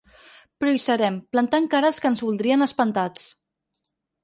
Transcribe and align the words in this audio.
Però 0.61 0.71
hi 0.77 0.81
serem, 0.85 1.19
plantant 1.35 1.69
cara 1.75 1.91
als 1.95 2.03
que 2.05 2.11
ens 2.13 2.25
voldrien 2.29 2.69
espantats. 2.69 3.31